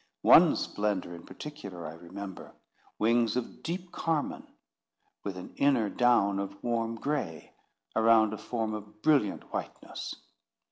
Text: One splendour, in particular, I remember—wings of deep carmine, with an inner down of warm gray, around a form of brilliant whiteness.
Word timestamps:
One 0.23 0.55
splendour, 0.55 1.13
in 1.13 1.27
particular, 1.27 1.85
I 1.85 1.93
remember—wings 1.93 3.35
of 3.37 3.61
deep 3.61 3.91
carmine, 3.91 4.47
with 5.23 5.37
an 5.37 5.53
inner 5.57 5.91
down 5.91 6.39
of 6.39 6.57
warm 6.63 6.95
gray, 6.95 7.53
around 7.95 8.33
a 8.33 8.37
form 8.39 8.73
of 8.73 9.03
brilliant 9.03 9.53
whiteness. 9.53 10.15